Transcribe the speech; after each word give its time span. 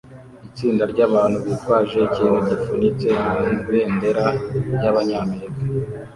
Itsinda 0.47 0.83
ryabantu 0.91 1.37
bitwaje 1.45 1.97
ikintu 2.07 2.39
gifunitse 2.49 3.07
mubendera 3.59 4.25
ryabanyamerika 4.75 5.59